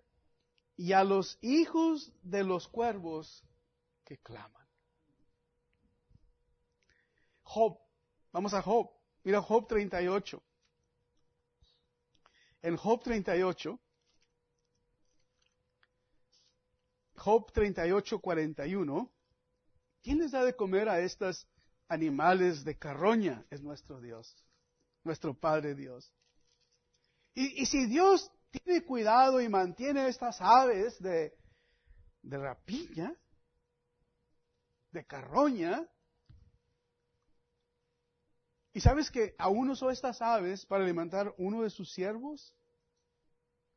[0.78, 3.44] y a los hijos de los cuervos
[4.04, 4.66] que claman.
[7.44, 7.80] Job,
[8.32, 8.90] vamos a Job,
[9.24, 10.42] mira Job 38.
[12.62, 13.80] En Job 38,
[17.16, 19.12] Job 38, 41,
[20.02, 21.48] ¿quién les da de comer a estos
[21.88, 23.46] animales de carroña?
[23.50, 24.36] Es nuestro Dios,
[25.04, 26.12] nuestro Padre Dios.
[27.36, 31.38] Y, y si Dios tiene cuidado y mantiene estas aves de,
[32.22, 33.16] de rapiña,
[34.92, 35.88] de carroña.
[38.74, 42.54] ¿Y sabes que aún usó estas aves para alimentar uno de sus siervos?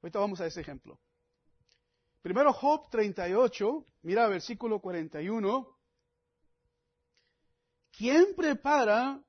[0.02, 0.98] Ahorita vamos a ese ejemplo.
[2.22, 5.68] Primero Job 38, mira versículo 41.
[7.96, 9.20] ¿Quién prepara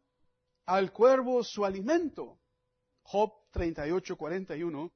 [0.65, 2.39] al cuervo su alimento?
[3.03, 4.91] Job 38, 41.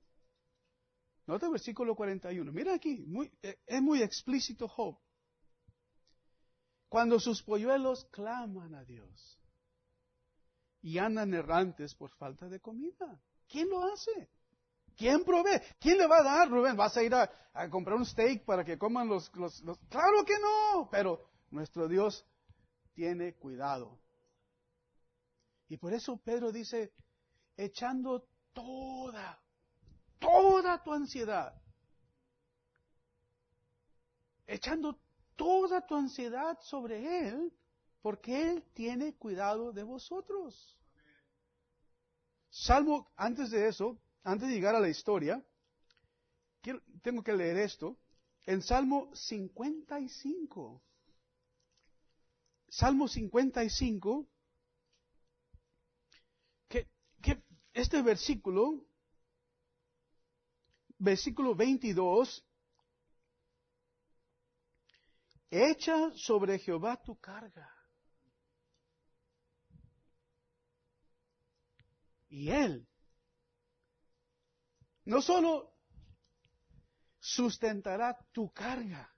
[1.26, 2.52] Nota versículo 41.
[2.52, 3.06] Mira aquí,
[3.42, 4.98] eh, es muy explícito Job.
[6.90, 9.40] Cuando sus polluelos claman a Dios
[10.82, 13.20] y andan errantes por falta de comida.
[13.48, 14.30] ¿Quién lo hace?
[14.96, 15.62] ¿Quién provee?
[15.80, 16.76] ¿Quién le va a dar, Rubén?
[16.76, 17.30] ¿Vas a ir a,
[17.72, 19.62] comprar un steak para que coman los, los...
[19.90, 22.26] Claro que no, pero nuestro Dios
[22.94, 24.00] tiene cuidado.
[25.68, 26.94] Y por eso Pedro dice,
[27.58, 29.43] echando toda
[30.24, 31.54] toda tu ansiedad,
[34.48, 34.98] echando
[35.36, 37.52] toda tu ansiedad sobre Él,
[38.02, 40.78] porque Él tiene cuidado de vosotros.
[42.50, 45.44] Salmo, antes de eso, antes de llegar a la historia,
[47.02, 47.98] tengo que leer esto,
[48.46, 50.82] en Salmo 55.
[52.70, 54.28] Salmo 55,
[56.68, 56.88] que,
[57.22, 58.86] que este versículo
[60.98, 62.44] versículo 22,
[65.50, 67.70] echa sobre Jehová tu carga.
[72.30, 72.88] Y Él
[75.06, 75.74] no solo
[77.20, 79.10] sustentará tu carga.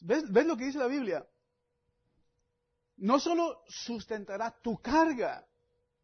[0.00, 1.26] ¿Ves, ¿Ves, lo que dice la Biblia?
[2.96, 5.46] No solo sustentará tu carga,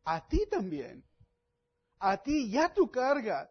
[0.04, 1.04] a ti también.
[1.98, 3.50] A ti ya tu carga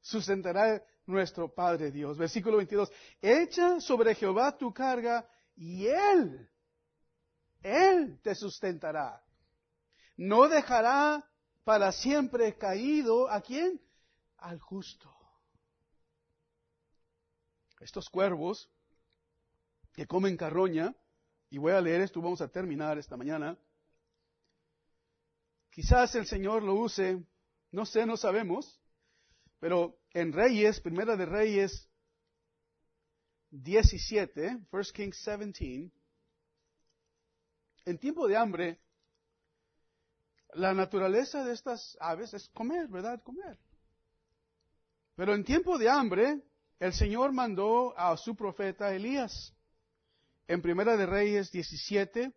[0.00, 2.18] sustentará nuestro Padre Dios.
[2.18, 2.90] Versículo 22.
[3.20, 6.48] Echa sobre Jehová tu carga y Él,
[7.62, 9.22] Él te sustentará.
[10.16, 11.24] No dejará
[11.64, 13.80] para siempre caído a quién?
[14.38, 15.14] Al justo.
[17.80, 18.70] Estos cuervos
[19.92, 20.94] que comen carroña,
[21.50, 23.58] y voy a leer esto, vamos a terminar esta mañana.
[25.70, 27.24] Quizás el Señor lo use,
[27.70, 28.77] no sé, no sabemos,
[29.58, 31.88] pero en Reyes, Primera de Reyes
[33.50, 35.90] 17, 1 Kings 17,
[37.86, 38.78] en tiempo de hambre,
[40.54, 43.22] la naturaleza de estas aves es comer, ¿verdad?
[43.22, 43.58] Comer.
[45.14, 46.42] Pero en tiempo de hambre,
[46.78, 49.54] el Señor mandó a su profeta Elías.
[50.46, 52.32] En Primera de Reyes 17,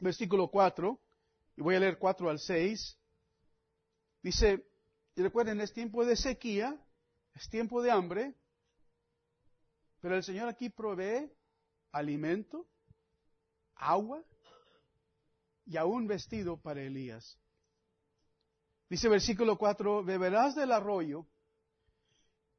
[0.00, 1.00] versículo 4,
[1.56, 2.98] y voy a leer 4 al 6,
[4.22, 4.69] dice,
[5.22, 6.78] recuerden, es tiempo de sequía,
[7.34, 8.34] es tiempo de hambre,
[10.00, 11.30] pero el Señor aquí provee
[11.92, 12.66] alimento,
[13.74, 14.24] agua
[15.66, 17.38] y aún vestido para Elías.
[18.88, 21.26] Dice versículo 4, beberás del arroyo,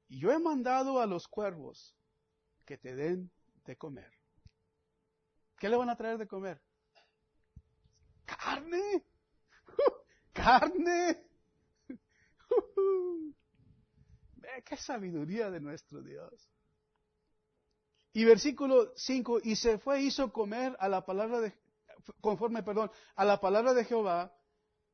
[0.07, 1.95] y yo he mandado a los cuervos
[2.65, 3.31] que te den
[3.65, 4.11] de comer.
[5.57, 6.61] ¿Qué le van a traer de comer?
[8.25, 9.03] Carne.
[10.33, 11.30] Carne.
[14.35, 16.49] Ve qué sabiduría de nuestro Dios.
[18.13, 21.53] Y versículo 5, y se fue, hizo comer a la palabra de,
[22.19, 24.35] conforme, perdón, a la palabra de Jehová,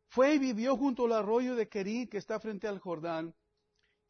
[0.09, 3.33] fue y vivió junto al arroyo de Querí que está frente al Jordán,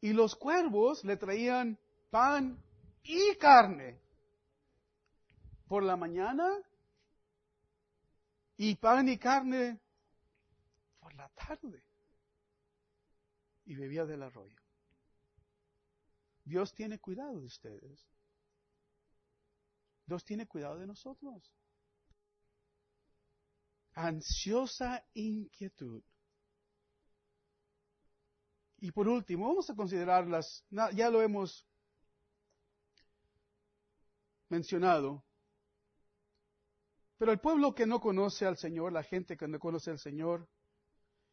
[0.00, 1.78] y los cuervos le traían
[2.10, 2.62] pan
[3.02, 3.98] y carne
[5.66, 6.58] por la mañana
[8.56, 9.80] y pan y carne
[11.00, 11.87] por la tarde.
[13.68, 14.58] Y bebía del arroyo.
[16.42, 18.08] Dios tiene cuidado de ustedes.
[20.06, 21.52] Dios tiene cuidado de nosotros.
[23.92, 26.02] Ansiosa inquietud.
[28.78, 31.66] Y por último, vamos a considerar las, ya lo hemos
[34.48, 35.26] mencionado,
[37.18, 40.48] pero el pueblo que no conoce al Señor, la gente que no conoce al Señor,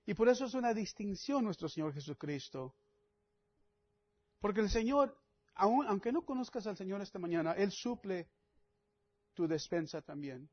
[0.05, 2.75] y por eso es una distinción nuestro Señor Jesucristo.
[4.39, 5.17] Porque el Señor,
[5.55, 8.29] aunque no conozcas al Señor esta mañana, Él suple
[9.33, 10.47] tu despensa también.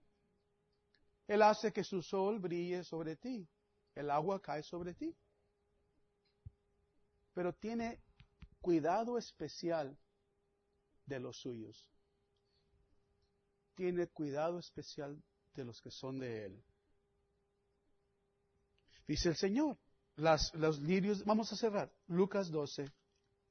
[1.26, 3.46] Él hace que su sol brille sobre ti.
[3.94, 5.14] El agua cae sobre ti.
[7.34, 8.03] Pero tiene
[8.61, 9.98] cuidado especial
[11.05, 11.86] de los suyos.
[13.74, 15.22] Tiene cuidado especial
[15.55, 16.64] de los que son de Él.
[19.07, 19.78] Dice el Señor,
[20.16, 22.90] las, los lirios, vamos a cerrar, Lucas 12,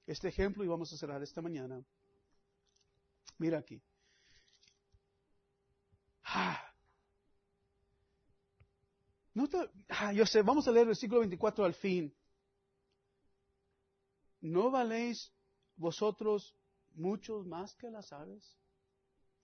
[0.07, 1.83] este ejemplo y vamos a cerrar esta mañana.
[3.37, 3.81] Mira aquí.
[6.23, 6.61] Ah.
[9.33, 9.47] No
[9.89, 12.13] ah, yo sé, vamos a leer el versículo 24 al fin.
[14.41, 15.31] ¿No valéis
[15.75, 16.55] vosotros
[16.93, 18.57] muchos más que las aves?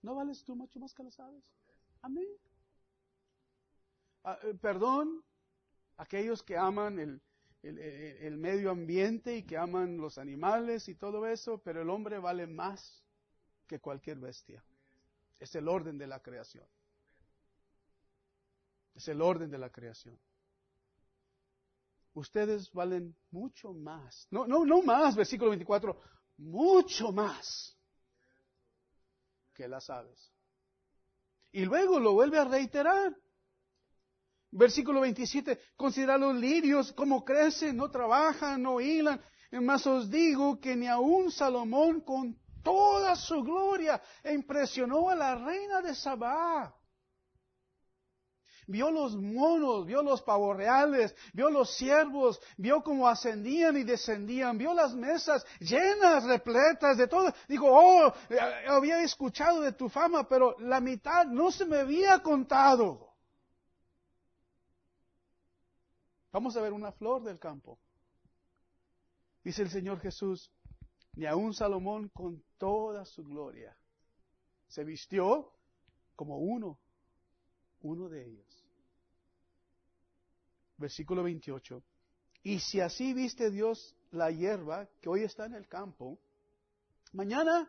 [0.02, 1.42] ¿No vales tú mucho más que las aves?
[2.02, 2.28] Amén.
[4.24, 5.24] Ah, eh, perdón,
[5.98, 6.98] aquellos que aman
[7.62, 12.46] el, medio ambiente y que aman los animales y todo eso, pero el hombre vale
[12.46, 13.04] más
[13.66, 14.64] que cualquier bestia.
[15.38, 16.66] Es el orden de la creación.
[18.94, 20.18] Es el orden de la creación.
[22.14, 24.26] Ustedes valen mucho más.
[24.30, 26.00] No, no, no más, versículo 24.
[26.38, 27.76] Mucho más
[29.54, 30.32] que las aves.
[31.52, 33.16] Y luego lo vuelve a reiterar.
[34.50, 39.20] Versículo 27, considera los lirios, cómo crecen, no trabajan, no hilan.
[39.52, 45.80] Más os digo que ni aun Salomón con toda su gloria impresionó a la reina
[45.82, 46.74] de Sabá
[48.68, 54.74] vio los monos, vio los pavorreales, vio los siervos, vio cómo ascendían y descendían, vio
[54.74, 57.32] las mesas llenas, repletas de todo.
[57.48, 58.38] Dijo, oh, eh,
[58.68, 63.07] había escuchado de tu fama, pero la mitad no se me había contado.
[66.32, 67.78] Vamos a ver una flor del campo.
[69.42, 70.50] Dice el Señor Jesús,
[71.14, 73.76] ni aun Salomón con toda su gloria
[74.68, 75.52] se vistió
[76.14, 76.78] como uno,
[77.80, 78.68] uno de ellos
[80.78, 81.82] versículo 28.
[82.44, 86.18] Y si así viste Dios la hierba que hoy está en el campo,
[87.12, 87.68] mañana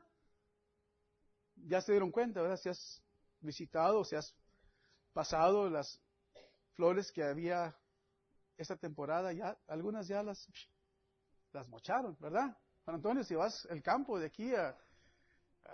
[1.56, 2.58] ya se dieron cuenta, ¿verdad?
[2.58, 3.02] Si has
[3.42, 4.34] visitado, si has
[5.12, 6.00] pasado las
[6.76, 7.76] flores que había
[8.62, 10.48] esta temporada, ya algunas ya las,
[11.54, 12.56] las mocharon, ¿verdad?
[12.86, 14.78] Juan Antonio, si vas al campo de aquí a,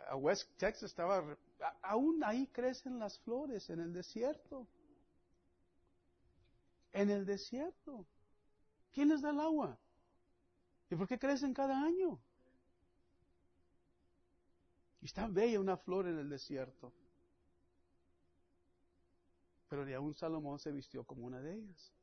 [0.09, 1.37] a West Texas, estaba,
[1.81, 4.67] aún ahí crecen las flores en el desierto
[6.95, 8.07] en el desierto.
[8.93, 9.77] ¿Quién les da el agua?
[10.89, 12.17] ¿Y por qué crecen cada año?
[15.01, 16.93] Y está bella una flor en el desierto.
[19.67, 21.93] Pero ni aún Salomón se vistió como una de ellas.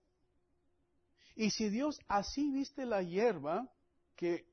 [1.35, 3.69] Y si Dios así viste la hierba,
[4.17, 4.47] que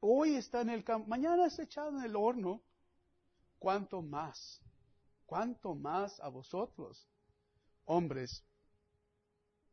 [0.00, 2.62] hoy está en el campo, mañana es echada en el horno,
[3.58, 4.60] ¿cuánto más?
[5.26, 7.08] ¿Cuánto más a vosotros,
[7.84, 8.44] hombres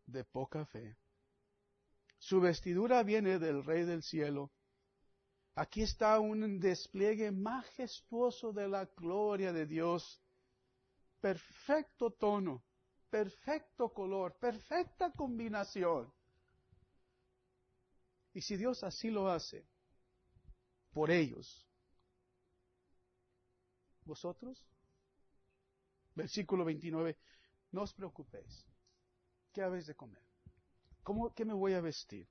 [0.05, 0.97] de poca fe.
[2.17, 4.51] Su vestidura viene del Rey del Cielo.
[5.55, 10.21] Aquí está un despliegue majestuoso de la gloria de Dios.
[11.21, 12.63] Perfecto tono,
[13.09, 16.11] perfecto color, perfecta combinación.
[18.35, 19.65] Y si Dios así lo hace,
[20.91, 21.65] por ellos,
[24.03, 24.61] vosotros,
[26.13, 27.17] versículo 29,
[27.71, 28.65] no os preocupéis
[29.53, 30.21] ¿qué habéis de comer?
[31.01, 32.27] ¿Cómo, ¿Qué me voy a vestir?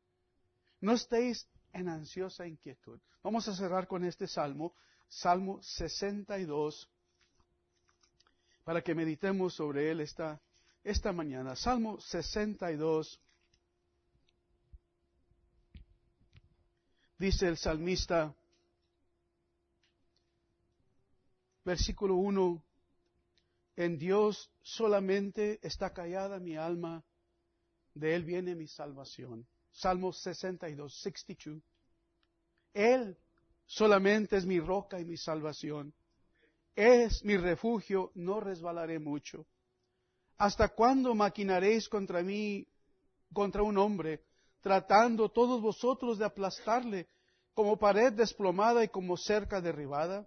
[0.82, 3.00] No estéis en ansiosa inquietud.
[3.22, 4.74] Vamos a cerrar con este salmo,
[5.08, 6.86] Salmo 62,
[8.62, 10.38] para que meditemos sobre él esta,
[10.82, 11.56] esta mañana.
[11.56, 13.22] Salmo 62.
[17.18, 18.34] Dice el salmista,
[21.64, 22.62] versículo 1,
[23.76, 27.04] en Dios solamente está callada mi alma,
[27.94, 29.46] de Él viene mi salvación.
[29.70, 31.62] Salmo 62, 62.
[32.72, 33.16] Él
[33.66, 35.94] solamente es mi roca y mi salvación.
[36.74, 39.46] Es mi refugio, no resbalaré mucho.
[40.38, 42.66] ¿Hasta cuándo maquinaréis contra mí,
[43.32, 44.24] contra un hombre,
[44.64, 47.06] tratando todos vosotros de aplastarle
[47.54, 50.26] como pared desplomada y como cerca derribada?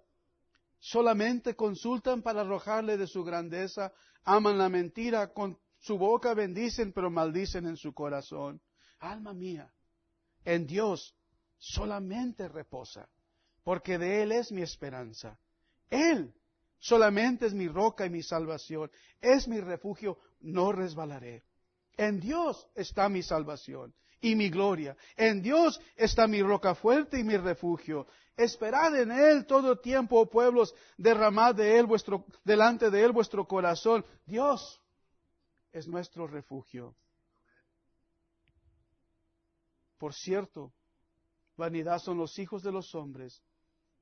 [0.80, 3.92] solamente consultan para arrojarle de su grandeza,
[4.24, 8.62] aman la mentira, con su boca bendicen, pero maldicen en su corazón.
[9.00, 9.72] Alma mía,
[10.44, 11.16] en Dios
[11.58, 13.10] solamente reposa,
[13.64, 15.40] porque de Él es mi esperanza.
[15.90, 16.34] Él
[16.80, 21.44] solamente es mi roca y mi salvación, es mi refugio, no resbalaré.
[21.96, 24.96] En Dios está mi salvación y mi gloria.
[25.16, 28.08] En Dios está mi roca fuerte y mi refugio.
[28.36, 33.48] Esperad en Él todo tiempo, oh pueblos, derramad de Él vuestro, delante de Él vuestro
[33.48, 34.06] corazón.
[34.26, 34.82] Dios
[35.72, 36.96] es nuestro refugio.
[39.98, 40.74] Por cierto,
[41.56, 43.42] vanidad son los hijos de los hombres,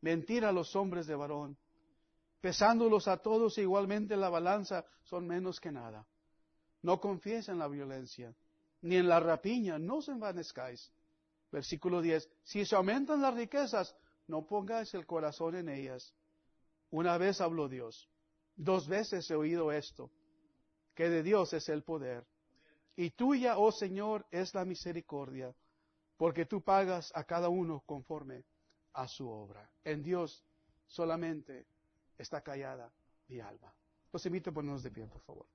[0.02, 1.58] mentira los hombres de varón.
[2.42, 6.06] Pesándolos a todos igualmente en la balanza, son menos que nada.
[6.82, 8.36] No confíes en la violencia
[8.86, 10.92] ni en la rapiña, no os envanezcáis.
[11.52, 12.30] Versículo 10.
[12.44, 13.96] Si se aumentan las riquezas,
[14.28, 16.14] no pongáis el corazón en ellas.
[16.92, 18.08] Una vez habló Dios.
[18.56, 20.12] Dos veces he oído esto,
[20.94, 22.28] que de Dios es el poder.
[22.96, 25.54] Y tuya, oh Señor, es la misericordia,
[26.16, 28.46] porque tú pagas a cada uno conforme
[28.94, 29.68] a su obra.
[29.84, 30.46] En Dios
[30.86, 31.66] solamente
[32.20, 32.94] está callada
[33.28, 33.74] mi alma.
[34.14, 35.55] Los invito a ponernos de pie, por favor.